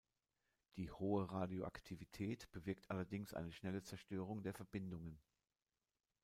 Die 0.77 0.89
hohe 0.91 1.29
Radioaktivität 1.31 2.49
bewirkt 2.51 2.89
allerdings 2.89 3.35
eine 3.35 3.51
schnelle 3.51 3.83
Zerstörung 3.83 4.41
der 4.41 4.55
Verbindungen. 4.55 5.19